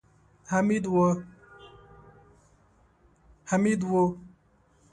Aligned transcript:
حميد 0.49 0.85
و. 3.91 3.93